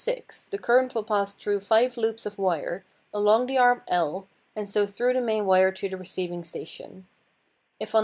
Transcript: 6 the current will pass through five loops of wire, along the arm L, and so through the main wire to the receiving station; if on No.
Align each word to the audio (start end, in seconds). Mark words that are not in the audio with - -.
6 0.03 0.45
the 0.45 0.57
current 0.57 0.95
will 0.95 1.03
pass 1.03 1.31
through 1.31 1.59
five 1.59 1.95
loops 1.95 2.25
of 2.25 2.39
wire, 2.39 2.83
along 3.13 3.45
the 3.45 3.59
arm 3.59 3.83
L, 3.87 4.27
and 4.55 4.67
so 4.67 4.87
through 4.87 5.13
the 5.13 5.21
main 5.21 5.45
wire 5.45 5.71
to 5.73 5.87
the 5.87 5.95
receiving 5.95 6.43
station; 6.43 7.05
if 7.79 7.93
on 7.93 7.99
No. 7.99 7.99